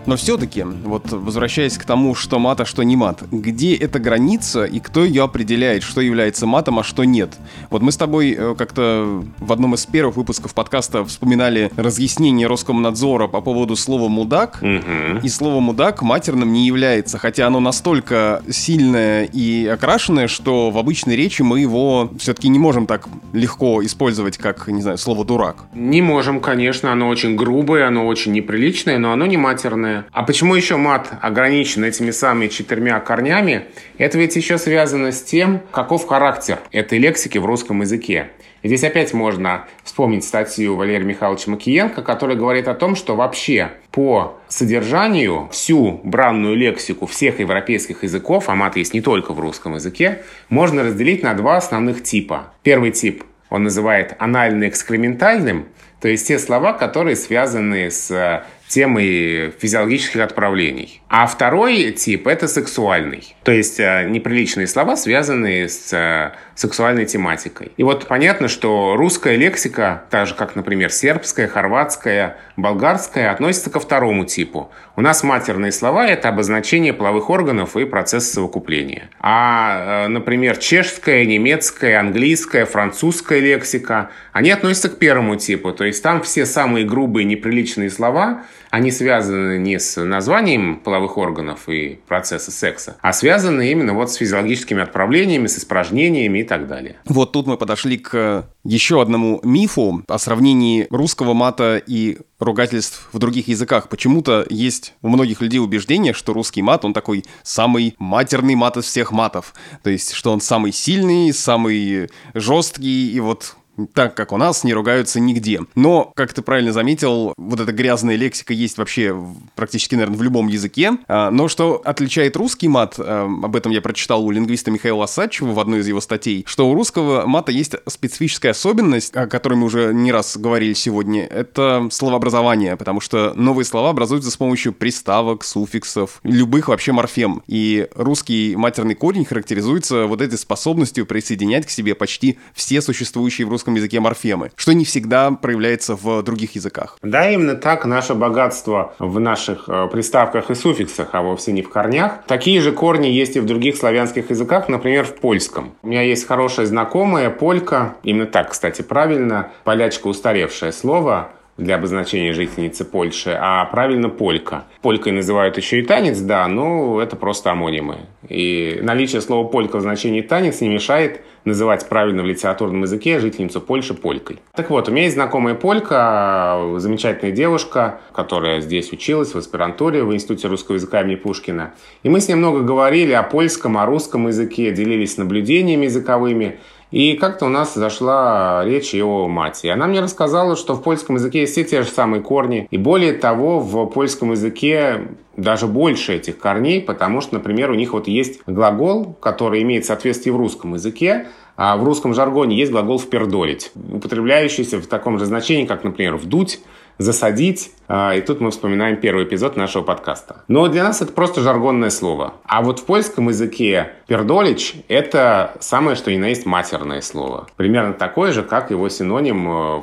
[0.06, 4.64] Но все-таки, вот возвращаясь к тому, что мат, а что не мат, где эта граница
[4.64, 7.30] и кто ее определяет, что является матом, а что нет?
[7.70, 13.28] Вот мы с тобой э, как-то в одном из первых выпусков подкаста вспоминали разъяснение Роскомнадзора
[13.28, 15.18] по поводу слова «мудак», Мгм.
[15.22, 21.16] и слово «мудак» матерным не является, хотя оно настолько сильное и окрашенное, что в обычной
[21.16, 25.64] речи мы его все-таки не можем так легко использовать, как, не знаю, слово «дурак».
[25.74, 29.93] Не можем, конечно, оно очень грубое, оно очень неприличное, но оно не матерное.
[30.12, 33.66] А почему еще мат ограничен этими самыми четырьмя корнями?
[33.98, 38.30] Это ведь еще связано с тем, каков характер этой лексики в русском языке.
[38.64, 44.38] Здесь опять можно вспомнить статью Валерия Михайловича Макиенко, которая говорит о том, что вообще по
[44.48, 50.22] содержанию всю бранную лексику всех европейских языков, а мат есть не только в русском языке,
[50.48, 52.54] можно разделить на два основных типа.
[52.62, 55.66] Первый тип он называет анально-экскрементальным,
[56.00, 61.00] то есть те слова, которые связаны с э, темой физиологических отправлений.
[61.08, 63.36] А второй тип– это сексуальный.
[63.44, 67.70] То есть э, неприличные слова, связанные с э, сексуальной тематикой.
[67.76, 73.78] И вот понятно, что русская лексика, так же как, например, сербская, хорватская, болгарская, относится ко
[73.78, 74.72] второму типу.
[74.96, 79.08] У нас матерные слова– это обозначение половых органов и процесса совокупления.
[79.20, 85.70] А, э, например, чешская, немецкая, английская, французская лексика, они относятся к первому типу.
[85.70, 88.42] То есть там все самые грубые, неприличные слова,
[88.74, 94.16] они связаны не с названием половых органов и процесса секса, а связаны именно вот с
[94.16, 96.96] физиологическими отправлениями, с испражнениями и так далее.
[97.04, 103.18] Вот тут мы подошли к еще одному мифу о сравнении русского мата и ругательств в
[103.20, 103.88] других языках.
[103.88, 108.86] Почему-то есть у многих людей убеждение, что русский мат, он такой самый матерный мат из
[108.86, 109.54] всех матов.
[109.84, 113.54] То есть, что он самый сильный, самый жесткий, и вот
[113.92, 115.60] так как у нас не ругаются нигде.
[115.74, 119.16] Но, как ты правильно заметил, вот эта грязная лексика есть вообще
[119.54, 120.92] практически, наверное, в любом языке.
[121.08, 125.52] А, Но что отличает русский мат, а, об этом я прочитал у лингвиста Михаила Осадчева
[125.52, 129.66] в одной из его статей, что у русского мата есть специфическая особенность, о которой мы
[129.66, 135.44] уже не раз говорили сегодня, это словообразование, потому что новые слова образуются с помощью приставок,
[135.44, 137.42] суффиксов, любых вообще морфем.
[137.46, 143.50] И русский матерный корень характеризуется вот этой способностью присоединять к себе почти все существующие в
[143.50, 146.98] русском языке морфемы, что не всегда проявляется в других языках.
[147.00, 151.70] Да, именно так наше богатство в наших э, приставках и суффиксах, а вовсе не в
[151.70, 152.24] корнях.
[152.26, 155.72] Такие же корни есть и в других славянских языках, например, в польском.
[155.82, 162.32] У меня есть хорошая знакомая, полька, именно так, кстати, правильно, полячка устаревшее слово, для обозначения
[162.32, 164.64] жительницы Польши, а правильно полька.
[164.82, 167.98] Полькой называют еще и танец, да, но это просто амонимы.
[168.28, 173.60] И наличие слова полька в значении танец не мешает называть правильно в литературном языке жительницу
[173.60, 174.38] Польши полькой.
[174.54, 180.14] Так вот, у меня есть знакомая полька, замечательная девушка, которая здесь училась в аспирантуре в
[180.14, 181.74] Институте русского языка имени Пушкина.
[182.02, 186.58] И мы с ней много говорили о польском, о русском языке, делились наблюдениями языковыми.
[186.94, 189.66] И как-то у нас зашла речь и о мате.
[189.66, 192.68] И она мне рассказала, что в польском языке есть все те же самые корни.
[192.70, 197.94] И более того, в польском языке даже больше этих корней, потому что, например, у них
[197.94, 201.26] вот есть глагол, который имеет соответствие в русском языке,
[201.56, 206.60] а в русском жаргоне есть глагол «впердолить», употребляющийся в таком же значении, как, например, «вдуть»,
[206.98, 207.70] засадить.
[207.86, 210.42] А, И тут мы вспоминаем первый эпизод нашего подкаста.
[210.48, 212.34] Но для нас это просто жаргонное слово.
[212.44, 217.46] А вот в польском языке пердолич– это самое, что ни на есть матерное слово.
[217.56, 219.82] Примерно такое же, как его синоним, э,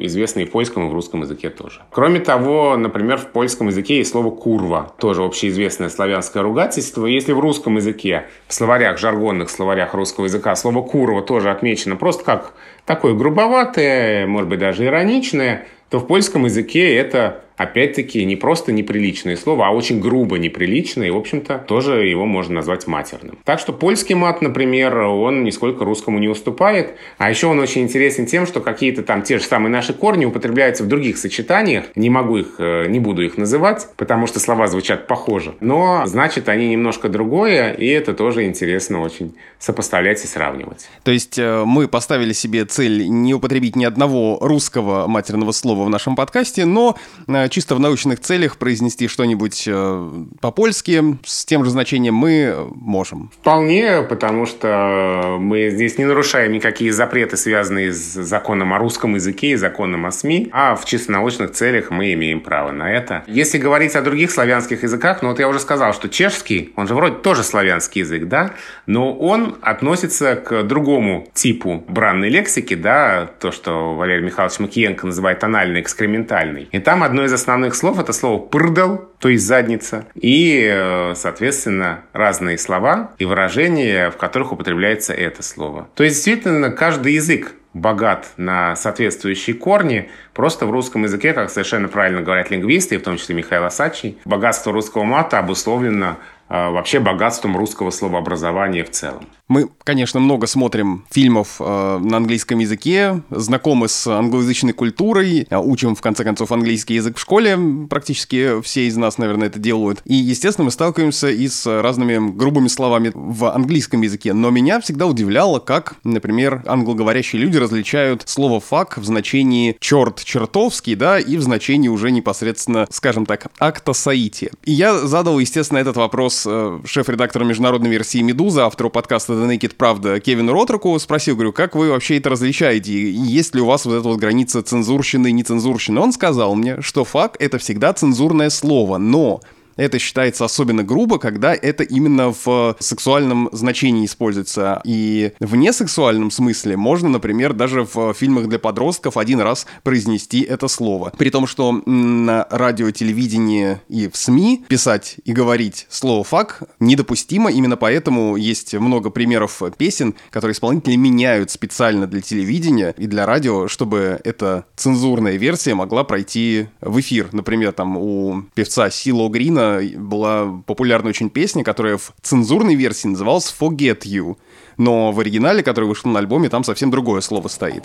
[0.00, 1.80] известный в польском, и в русском языке тоже.
[1.90, 7.06] Кроме того, например, в польском языке есть слово «курва», тоже общеизвестное славянское ругательство.
[7.06, 12.24] Если в русском языке, в словарях, жаргонных словарях русского языка, слово «курва» тоже отмечено просто
[12.24, 12.52] как
[12.84, 19.36] такое грубоватое, может быть, даже ироничное, то в польском языке это, опять-таки, не просто неприличное
[19.36, 23.38] слово, а очень грубо неприличное, и, в общем-то, тоже его можно назвать матерным.
[23.44, 28.24] Так что польский мат, например, он нисколько русскому не уступает, а еще он очень интересен
[28.24, 32.38] тем, что какие-то там те же самые наши корни употребляются в других сочетаниях, не могу
[32.38, 37.10] их, э, не буду их называть, потому что слова звучат похоже, но значит они немножко
[37.10, 40.88] другое, и это тоже интересно очень сопоставлять и сравнивать.
[41.02, 45.90] То есть э, мы поставили себе цель не употребить ни одного русского матерного слова в
[45.90, 46.96] нашем подкасте, но
[47.28, 53.30] э, чисто в научных целях произнести что-нибудь э, по-польски с тем же значением мы можем.
[53.40, 59.50] Вполне, потому что мы здесь не нарушаем никакие запреты, связанные с законом о русском языке
[59.50, 63.24] и законом о СМИ, а в чисто научных целях мы имеем право на это.
[63.26, 66.94] Если говорить о других славянских языках, ну вот я уже сказал, что чешский, он же
[66.94, 68.52] вроде тоже славянский язык, да,
[68.86, 75.42] но он относится к другому типу бранной лексики, да, то, что Валерий Михайлович Макиенко называет
[75.44, 76.68] анально-экскрементальной.
[76.72, 82.04] И там одно из основных слов это слово «пырдал», то есть задница, и, э, соответственно,
[82.12, 85.88] разные слова и выражения, в которых употребляется это слово.
[85.94, 90.10] То есть, действительно, каждый язык богат на соответствующие корни.
[90.34, 94.72] Просто в русском языке, как совершенно правильно говорят лингвисты, в том числе Михаил Асачий, богатство
[94.72, 96.16] русского мата обусловлено
[96.50, 99.26] вообще богатством русского словообразования в целом.
[99.50, 105.96] Мы, конечно, много смотрим фильмов э, на английском языке, знакомы с англоязычной культурой, а, учим,
[105.96, 107.58] в конце концов, английский язык в школе,
[107.90, 110.02] практически все из нас, наверное, это делают.
[110.04, 114.34] И, естественно, мы сталкиваемся и с разными грубыми словами в английском языке.
[114.34, 120.94] Но меня всегда удивляло, как, например, англоговорящие люди различают слово «фак» в значении «черт», «чертовский»,
[120.94, 124.52] да, и в значении уже непосредственно, скажем так, «акта саити».
[124.64, 129.74] И я задал, естественно, этот вопрос э, шеф-редактора международной версии «Медуза», автору подкаста «The Naked
[129.76, 133.10] Правда» Кевину Ротроку, спросил, говорю, как вы вообще это различаете?
[133.10, 136.00] Есть ли у вас вот эта вот граница цензурщины и нецензурщины?
[136.00, 139.40] Он сказал мне, что факт— это всегда цензурное слово, но
[139.80, 144.80] это считается особенно грубо, когда это именно в сексуальном значении используется.
[144.84, 150.68] И в несексуальном смысле можно, например, даже в фильмах для подростков один раз произнести это
[150.68, 151.12] слово.
[151.16, 157.50] При том, что на радио, телевидении и в СМИ писать и говорить слово «фак» недопустимо.
[157.50, 163.68] Именно поэтому есть много примеров песен, которые исполнители меняют специально для телевидения и для радио,
[163.68, 167.28] чтобы эта цензурная версия могла пройти в эфир.
[167.32, 173.54] Например, там у певца Сило Грина была популярная очень песня, которая в цензурной версии называлась
[173.58, 174.36] «Forget You»,
[174.76, 177.84] но в оригинале, который вышел на альбоме, там совсем другое слово стоит.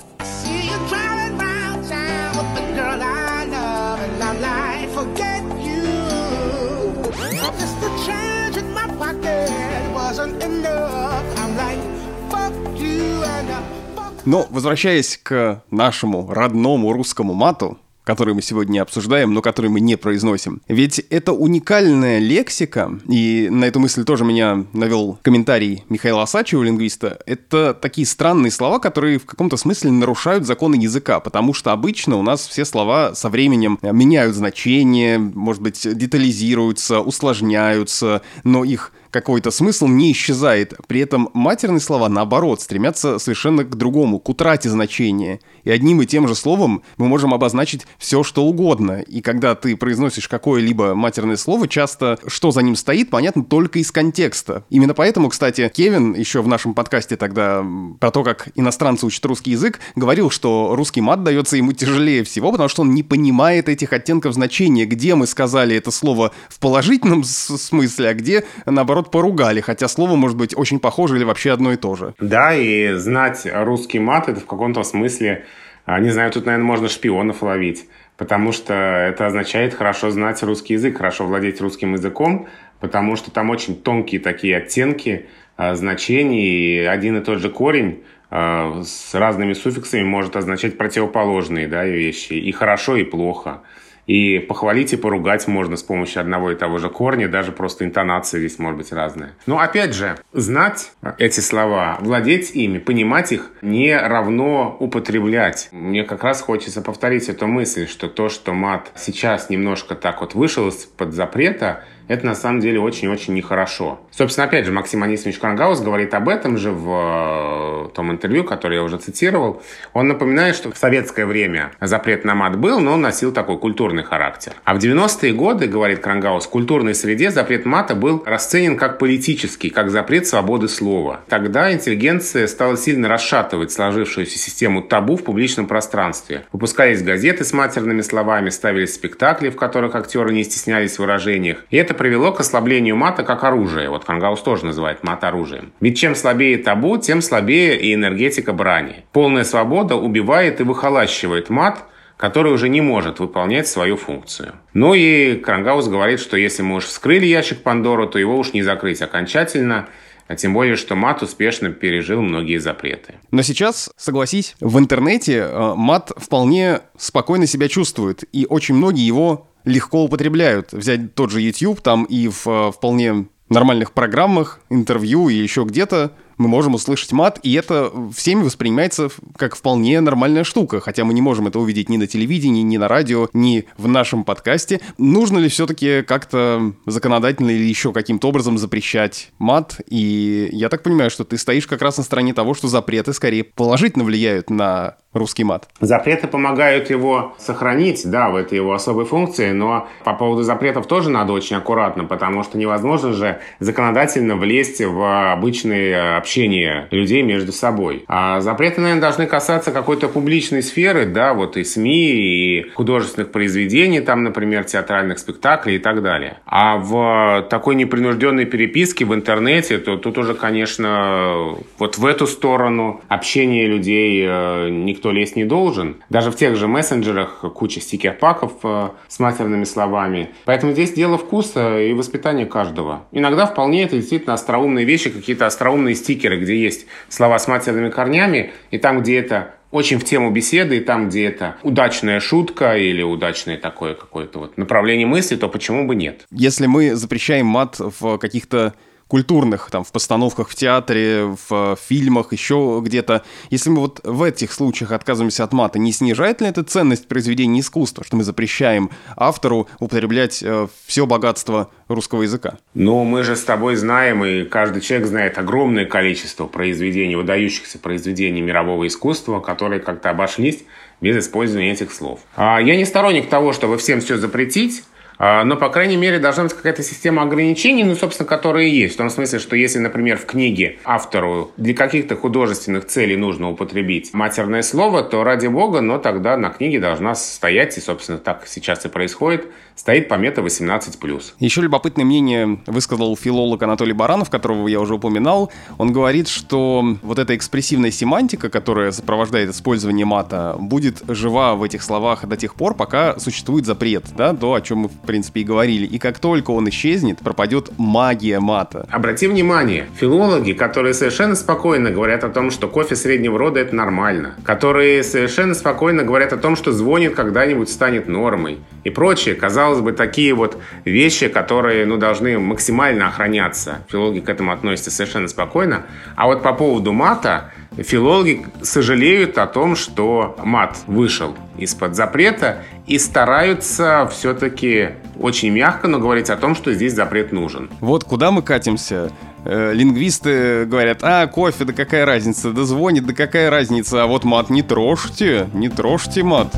[14.26, 19.98] Но, возвращаясь к нашему родному русскому мату, который мы сегодня обсуждаем, но который мы не
[19.98, 20.62] произносим.
[20.70, 27.20] Ведь это уникальная лексика, и на эту мысль тоже меня навел комментарий Михаила Асачева, лингвиста.
[27.26, 32.22] Это такие странные слова, которые в каком-то смысле нарушают законы языка, потому что обычно у
[32.22, 39.88] нас все слова со временем меняют значение, может быть, детализируются, усложняются, но их какой-то смысл
[39.88, 40.74] не исчезает.
[40.88, 45.40] При этом матерные слова, наоборот, стремятся совершенно к другому, к утрате значения.
[45.64, 49.00] И одним и тем же словом мы можем обозначить все, что угодно.
[49.00, 53.90] И когда ты произносишь какое-либо матерное слово, часто что за ним стоит, понятно только из
[53.90, 54.66] контекста.
[54.70, 57.66] Именно поэтому, кстати, Кевин еще в нашем подкасте тогда
[58.02, 62.52] про то, как иностранцы учат русский язык, говорил, что русский мат дается ему тяжелее всего,
[62.52, 67.24] потому что он не понимает этих оттенков значения, где мы сказали это слово в положительном
[67.24, 71.78] смысле, а где, наоборот, поругали, хотя слово может быть очень похоже или вообще одно и
[71.78, 72.14] то же.
[72.20, 75.46] Да, и знать русский мат, это в каком-то смысле,
[75.86, 77.88] а, не знаю, тут, наверное, можно шпионов ловить,
[78.18, 82.48] потому что это означает хорошо знать русский язык, хорошо владеть русским языком,
[82.80, 88.04] потому что там очень тонкие такие оттенки, а, значений, и один и тот же корень
[88.30, 93.62] а, с разными суффиксами может означать противоположные да, вещи, и хорошо, и плохо.
[94.08, 98.40] И похвалить и поругать можно с помощью одного и того же корня, даже просто интонация
[98.40, 99.34] здесь может быть разная.
[99.46, 105.70] Но опять же, знать эти слова, владеть ими, понимать их не равно употреблять.
[105.72, 110.36] Мне как раз хочется повторить эту мысль, что то, что мат сейчас немножко так вот
[110.36, 114.00] вышел из-под запрета, это на самом деле очень-очень нехорошо.
[114.12, 118.76] Собственно, опять же, Максим Анисович Крангаус говорит об этом же в э, том интервью, которое
[118.76, 119.62] я уже цитировал.
[119.94, 124.04] Он напоминает, что в советское время запрет на мат был, но он носил такой культурный
[124.04, 124.54] характер.
[124.64, 129.70] А в 90-е годы, говорит Кронгауз, в культурной среде запрет мата был расценен как политический,
[129.70, 131.22] как запрет свободы слова.
[131.28, 136.46] Тогда интеллигенция стала сильно расшатывать сложившуюся систему табу в публичном пространстве.
[136.52, 141.66] Выпускались газеты с матерными словами, ставились спектакли, в которых актеры не стеснялись в выражениях.
[141.70, 143.90] И это привело к ослаблению мата как оружия.
[143.90, 145.74] Вот Кронгауз тоже называет мат оружием.
[145.82, 149.06] Ведь чем слабее табу, тем слабее и энергетика брани.
[149.12, 151.86] Полная свобода убивает и выхолащивает мат,
[152.18, 154.54] который уже не может выполнять свою функцию.
[154.74, 158.62] Ну и Крангаус говорит, что если мы уж вскрыли ящик Пандору, то его уж не
[158.62, 159.88] закрыть окончательно,
[160.28, 163.16] а тем более, что мат успешно пережил многие запреты.
[163.32, 169.48] Но сейчас, согласись, в интернете э, мат вполне спокойно себя чувствует, и очень многие его
[169.66, 170.74] легко употребляют.
[170.74, 176.12] Взять тот же YouTube, там и в э, вполне нормальных программах, интервью и еще где-то
[176.38, 181.22] мы можем услышать мат, и это всеми воспринимается как вполне нормальная штука, хотя мы не
[181.22, 184.82] можем это увидеть ни на телевидении, ни на радио, ни в нашем подкасте.
[184.98, 189.80] Нужно ли все-таки как-то законодательно или еще каким-то образом запрещать мат?
[189.90, 193.44] И я так понимаю, что ты стоишь как раз на стороне того, что запреты скорее
[193.44, 195.68] положительно влияют на русский мат.
[195.80, 201.10] Запреты помогают его сохранить, да, в этой его особой функции, но по поводу запретов тоже
[201.10, 208.04] надо очень аккуратно, потому что невозможно же законодательно влезть в обычное общение людей между собой.
[208.08, 214.02] А запреты, наверное, должны касаться какой-то публичной сферы, да, вот и СМИ, и художественных произведений,
[214.02, 216.38] там, например, театральных спектаклей и так далее.
[216.46, 223.02] А в такой непринужденной переписке в интернете, то тут уже, конечно, вот в эту сторону
[223.08, 225.98] общения людей э, никто никто лезть не должен.
[226.10, 230.30] Даже в тех же мессенджерах куча стикер-паков э, с матерными словами.
[230.46, 233.06] Поэтому здесь дело вкуса и воспитания каждого.
[233.12, 238.52] Иногда вполне это действительно остроумные вещи, какие-то остроумные стикеры, где есть слова с матерными корнями,
[238.72, 243.04] и там, где это очень в тему беседы, и там, где это удачная шутка или
[243.04, 246.26] удачное такое какое-то вот направление мысли, то почему бы нет?
[246.32, 248.74] Если мы запрещаем мат в каких-то
[249.08, 253.24] культурных, там, в постановках в театре, в фильмах, еще где-то.
[253.50, 257.60] Если мы вот в этих случаях отказываемся от мата, не снижает ли это ценность произведения
[257.60, 262.58] искусства, что мы запрещаем автору употреблять э, все богатство русского языка?
[262.74, 268.42] Ну, мы же с тобой знаем, и каждый человек знает огромное количество произведений, выдающихся произведений
[268.42, 270.64] мирового искусства, которые как-то обошлись
[271.02, 272.22] без использования этих слов.
[272.36, 274.84] А я не сторонник того, чтобы всем все запретить,
[275.20, 278.96] но, по крайней мере, должна быть какая-то система ограничений, ну, собственно, которые есть.
[278.96, 284.14] В том смысле, что если, например, в книге автору для каких-то художественных целей нужно употребить
[284.14, 288.86] матерное слово, то ради бога, но тогда на книге должна стоять, и, собственно, так сейчас
[288.86, 291.22] и происходит, стоит помета 18+.
[291.40, 295.52] Еще любопытное мнение высказал филолог Анатолий Баранов, которого я уже упоминал.
[295.78, 301.84] Он говорит, что вот эта экспрессивная семантика, которая сопровождает использование мата, будет жива в этих
[301.84, 305.44] словах до тех пор, пока существует запрет, да, то, о чем мы, в принципе, и
[305.44, 305.86] говорили.
[305.86, 308.88] И как только он исчезнет, пропадет магия мата.
[308.90, 314.36] Обрати внимание, филологи, которые совершенно спокойно говорят о том, что кофе среднего рода это нормально,
[314.44, 319.92] которые совершенно спокойно говорят о том, что звонит когда-нибудь станет нормой и прочее, казалось бы,
[319.92, 323.80] такие вот вещи, которые ну, должны максимально охраняться.
[323.90, 325.86] Филологи к этому относятся совершенно спокойно.
[326.16, 332.98] А вот по поводу мата, филологи сожалеют о том, что мат вышел из-под запрета и
[332.98, 334.90] стараются все-таки
[335.20, 337.70] очень мягко, но говорить о том, что здесь запрет нужен.
[337.80, 339.12] Вот куда мы катимся?
[339.46, 344.24] Э, лингвисты говорят, а, кофе, да какая разница, да звонит, да какая разница, а вот
[344.24, 346.54] мат не трожьте, не трожьте мат.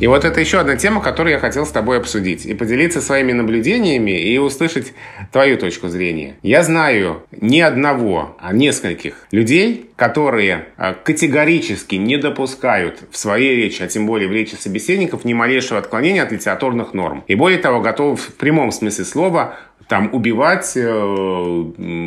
[0.00, 3.32] И вот это еще одна тема, которую я хотел с тобой обсудить и поделиться своими
[3.32, 4.92] наблюдениями и услышать
[5.32, 6.36] твою точку зрения.
[6.42, 13.82] Я знаю ни одного, а нескольких людей, которые а, категорически не допускают в своей речи,
[13.82, 17.24] а тем более в речи собеседников, ни малейшего отклонения от литературных норм.
[17.26, 19.56] И более того, готовы в прямом смысле слова
[19.88, 21.64] там убивать, э,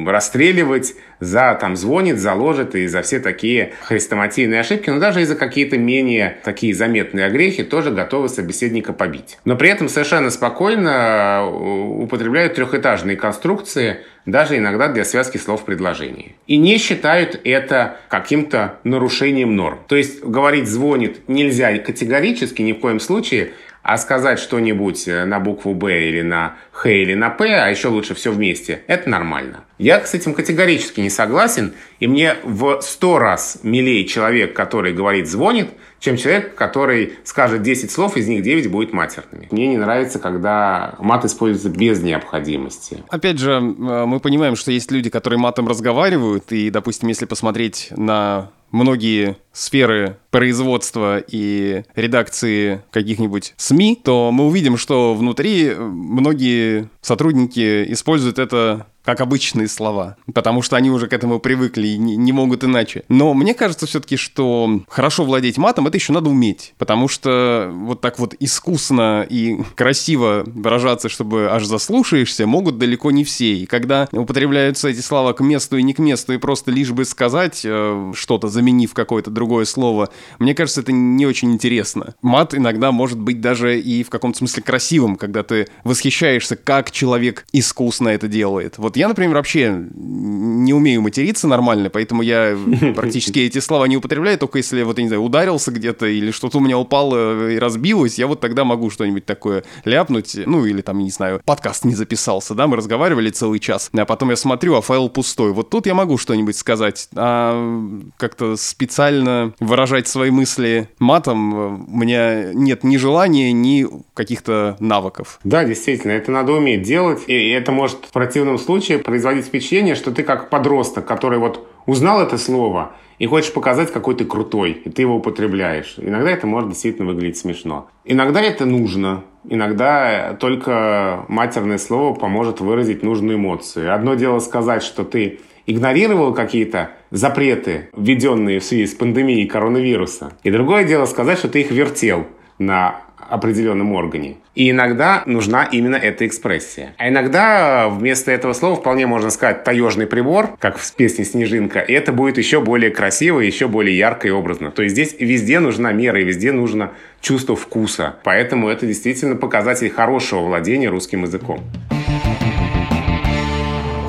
[0.07, 5.35] расстреливать за там звонит, заложит и за все такие хрестоматийные ошибки, но даже и за
[5.35, 9.39] какие-то менее такие заметные огрехи тоже готовы собеседника побить.
[9.45, 15.65] Но при этом совершенно спокойно э, употребляют трехэтажные конструкции, даже иногда для связки слов в
[15.65, 16.35] предложении.
[16.45, 19.79] И не считают это каким-то нарушением норм.
[19.87, 23.53] То есть говорить «звонит» нельзя категорически ни в коем случае,
[23.83, 27.87] а сказать что-нибудь э, на букву «Б» или на «Х» или на «П», а еще
[27.87, 29.63] лучше все вместе, это нормально.
[29.81, 35.27] Я с этим категорически не согласен, и мне в сто раз милее человек, который говорит
[35.27, 35.69] «звонит»,
[35.99, 39.47] чем человек, который скажет 10 слов, из них 9 будет матерными.
[39.49, 43.03] Мне не нравится, когда мат используется без необходимости.
[43.09, 47.89] Опять же, э, мы понимаем, что есть люди, которые матом разговаривают, и, допустим, если посмотреть
[47.95, 57.91] на многие сферы производства и редакции каких-нибудь СМИ, то мы увидим, что внутри многие сотрудники
[57.91, 62.31] используют это как обычные слова, потому что они уже к этому привыкли и не, не
[62.31, 63.03] могут иначе.
[63.09, 67.99] Но мне кажется все-таки, что хорошо владеть матом, это еще надо уметь, потому что вот
[67.99, 73.53] так вот искусно и красиво выражаться, чтобы аж заслушаешься, могут далеко не все.
[73.53, 77.03] И когда употребляются эти слова к месту и не к месту, и просто лишь бы
[77.03, 80.09] сказать э, что-то, заменив какое-то другое слово,
[80.39, 82.15] мне кажется, это не очень интересно.
[82.21, 87.45] Мат иногда может быть даже и в каком-то смысле красивым, когда ты восхищаешься, как человек
[87.51, 88.77] искусно это делает.
[88.77, 92.55] Вот я, например, вообще не умею материться нормально, поэтому я
[92.95, 96.59] практически эти слова не употребляю, только если, вот, я не знаю, ударился где-то или что-то
[96.59, 100.99] у меня упало и разбилось, я вот тогда могу что-нибудь такое ляпнуть, ну, или там,
[100.99, 104.81] не знаю, подкаст не записался, да, мы разговаривали целый час, а потом я смотрю, а
[104.81, 105.51] файл пустой.
[105.51, 112.53] Вот тут я могу что-нибудь сказать, а как-то специально выражать свои мысли матом у меня
[112.53, 115.39] нет ни желания, ни каких-то навыков.
[115.43, 120.11] Да, действительно, это надо уметь делать, и это может в противном случае производить впечатление, что
[120.11, 124.89] ты как подросток, который вот узнал это слово и хочешь показать, какой ты крутой, и
[124.89, 125.95] ты его употребляешь.
[125.97, 127.87] Иногда это может действительно выглядеть смешно.
[128.03, 129.23] Иногда это нужно.
[129.47, 133.93] Иногда только матерное слово поможет выразить нужную эмоцию.
[133.93, 140.33] Одно дело сказать, что ты игнорировал какие-то запреты, введенные в связи с пандемией коронавируса.
[140.43, 142.25] И другое дело сказать, что ты их вертел
[142.57, 143.01] на
[143.31, 144.35] определенном органе.
[144.55, 146.93] И иногда нужна именно эта экспрессия.
[146.97, 151.93] А иногда вместо этого слова вполне можно сказать таежный прибор, как в песне «Снежинка», и
[151.93, 154.69] это будет еще более красиво, еще более ярко и образно.
[154.71, 158.17] То есть здесь везде нужна мера, и везде нужно чувство вкуса.
[158.23, 161.61] Поэтому это действительно показатель хорошего владения русским языком.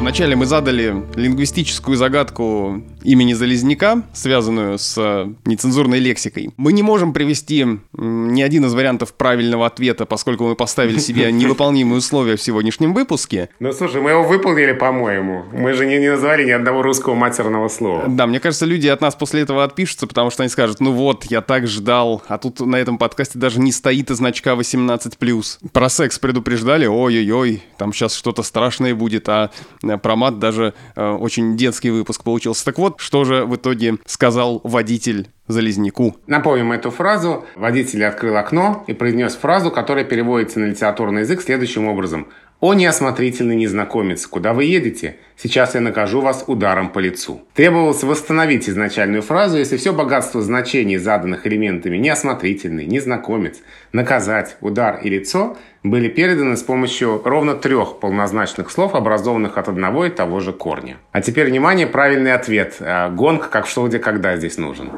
[0.01, 6.51] Вначале мы задали лингвистическую загадку имени Залезняка, связанную с э, нецензурной лексикой.
[6.57, 11.99] Мы не можем привести ни один из вариантов правильного ответа, поскольку мы поставили себе невыполнимые
[11.99, 13.49] условия в сегодняшнем выпуске.
[13.61, 15.45] Ну, слушай, мы его выполнили, по-моему.
[15.53, 18.05] Мы же не, не назвали ни одного русского матерного слова.
[18.09, 21.25] Да, мне кажется, люди от нас после этого отпишутся, потому что они скажут, ну вот,
[21.25, 25.71] я так ждал, а тут на этом подкасте даже не стоит и значка 18+.
[25.73, 29.51] Про секс предупреждали, ой-ой-ой, там сейчас что-то страшное будет, а
[29.83, 32.65] э, про мат даже э, очень детский выпуск получился.
[32.65, 36.17] Так вот, что же в итоге сказал водитель Залезняку.
[36.27, 37.45] Напомним эту фразу.
[37.57, 42.29] Водитель открыл окно и произнес фразу, которая переводится на литературный язык следующим образом.
[42.63, 45.17] «О неосмотрительный незнакомец, куда вы едете?
[45.37, 47.43] Сейчас я накажу вас ударом по лицу».
[47.55, 53.59] Требовалось восстановить изначальную фразу, если все богатство значений, заданных элементами «неосмотрительный», «незнакомец»,
[53.91, 60.07] «наказать», «удар» и «лицо» были переданы с помощью ровно трех полнозначных слов, образованных от одного
[60.07, 60.99] и того же корня.
[61.11, 62.77] А теперь, внимание, правильный ответ.
[62.79, 64.89] Э, гонг как что, где, когда здесь нужен.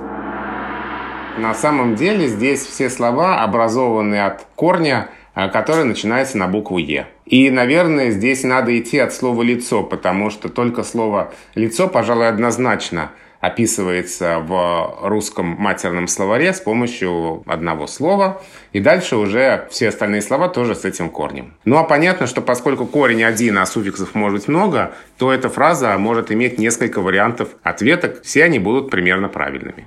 [1.38, 7.06] На самом деле здесь все слова образованы от корня, э, который начинается на букву «е».
[7.26, 13.12] И, наверное, здесь надо идти от слова «лицо», потому что только слово «лицо», пожалуй, однозначно
[13.40, 20.48] описывается в русском матерном словаре с помощью одного слова, и дальше уже все остальные слова
[20.48, 21.52] тоже с этим корнем.
[21.64, 25.96] Ну а понятно, что поскольку корень один, а суффиксов может быть много, то эта фраза
[25.98, 29.86] может иметь несколько вариантов ответок, все они будут примерно правильными.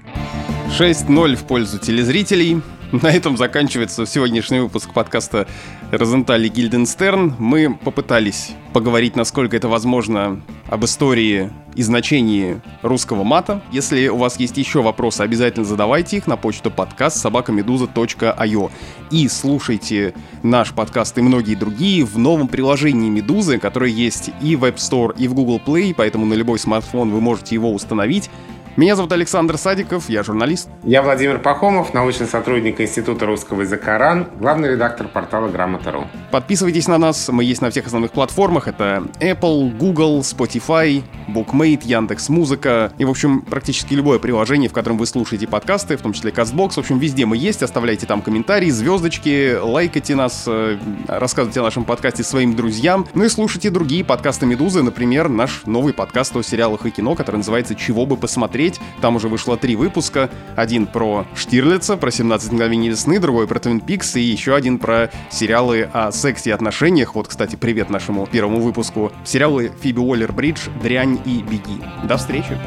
[0.77, 2.61] 6-0 в пользу телезрителей.
[2.91, 5.45] На этом заканчивается сегодняшний выпуск подкаста
[5.91, 7.35] Розентали Гильденстерн.
[7.37, 13.61] Мы попытались поговорить, насколько это возможно, об истории и значении русского мата.
[13.73, 18.71] Если у вас есть еще вопросы, обязательно задавайте их на почту подкаст собакамедуза.io
[19.11, 24.63] и слушайте наш подкаст и многие другие в новом приложении Медузы, которое есть и в
[24.63, 28.29] App Store, и в Google Play, поэтому на любой смартфон вы можете его установить.
[28.77, 30.69] Меня зовут Александр Садиков, я журналист.
[30.83, 36.05] Я Владимир Пахомов, научный сотрудник Института русского языка РАН, главный редактор портала Грамота.ру.
[36.29, 38.67] Подписывайтесь на нас, мы есть на всех основных платформах.
[38.67, 44.99] Это Apple, Google, Spotify, Bookmate, Яндекс Музыка и, в общем, практически любое приложение, в котором
[44.99, 46.73] вы слушаете подкасты, в том числе CastBox.
[46.73, 51.83] В общем, везде мы есть, оставляйте там комментарии, звездочки, лайкайте нас, э, рассказывайте о нашем
[51.83, 56.85] подкасте своим друзьям, ну и слушайте другие подкасты Медузы, например, наш новый подкаст о сериалах
[56.85, 58.79] и кино, который называется «Чего бы посмотреть», посмотреть.
[59.01, 60.29] Там уже вышло три выпуска.
[60.55, 65.09] Один про Штирлица, про 17 мгновений весны, другой про Твин Пикс и еще один про
[65.29, 67.15] сериалы о сексе и отношениях.
[67.15, 69.11] Вот, кстати, привет нашему первому выпуску.
[69.25, 71.81] Сериалы Фиби Уоллер-Бридж, Дрянь и Беги.
[72.03, 72.57] До встречи!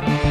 [0.00, 0.29] thank you